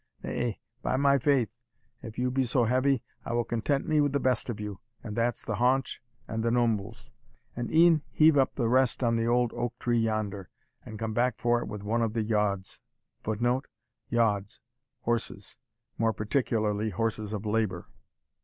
[0.23, 1.51] Nay, by my faith,
[2.01, 5.15] if you be so heavy, I will content me with the best of you, and
[5.15, 7.11] that's the haunch and the nombles,
[7.55, 10.49] and e'en heave up the rest on the old oak tree yonder,
[10.83, 12.79] and come back for it with one of the yauds."
[13.23, 13.67] [Footnote:
[14.09, 14.59] Yauds
[15.01, 15.55] horses;
[15.99, 17.85] more particularly horses of labour.